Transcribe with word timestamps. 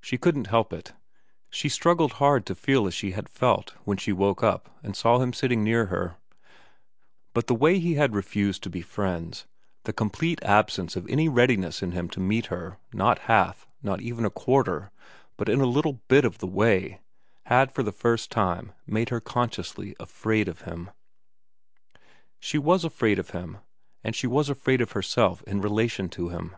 She 0.00 0.18
couldn't 0.18 0.46
help 0.46 0.72
it, 0.72 0.92
she 1.50 1.68
struggled 1.68 2.12
hard 2.22 2.46
to 2.46 2.54
feel 2.54 2.86
as 2.86 2.94
she 2.94 3.10
had 3.10 3.28
felt 3.28 3.74
when 3.82 3.96
she 3.96 4.12
woke 4.12 4.40
up 4.40 4.70
and 4.84 4.94
saw 4.96 5.18
him 5.18 5.32
sitting 5.32 5.64
near 5.64 5.86
her; 5.86 6.14
but 7.32 7.48
the 7.48 7.56
way 7.56 7.80
he 7.80 7.94
had 7.94 8.14
refused 8.14 8.62
to 8.62 8.70
be 8.70 8.82
friends, 8.82 9.48
the 9.82 9.92
complete 9.92 10.40
absence 10.44 10.94
of 10.94 11.08
any 11.08 11.28
readiness 11.28 11.82
in 11.82 11.90
him 11.90 12.08
to 12.10 12.20
meet 12.20 12.46
her, 12.46 12.78
not 12.92 13.18
half, 13.26 13.66
nor 13.82 14.00
even 14.00 14.24
a 14.24 14.30
quarter, 14.30 14.92
but 15.36 15.48
a 15.48 15.56
little 15.56 16.00
bit 16.06 16.24
of 16.24 16.38
the 16.38 16.46
way, 16.46 17.00
had 17.46 17.72
for 17.72 17.82
the 17.82 17.90
first 17.90 18.30
time 18.30 18.70
made 18.86 19.08
her 19.08 19.20
consciously 19.20 19.96
afraid 19.98 20.46
of 20.46 20.60
him. 20.60 20.92
249 22.40 22.42
250 22.42 22.46
VERA 22.46 22.46
run 22.46 22.46
She 22.46 22.58
was 22.70 22.84
afraid 22.84 23.18
of 23.18 23.30
him, 23.30 23.58
and 24.04 24.14
she 24.14 24.28
was 24.28 24.48
afraid 24.48 24.80
of 24.80 24.92
herself 24.92 25.42
in 25.48 25.60
relation 25.60 26.08
to 26.10 26.28
him. 26.28 26.54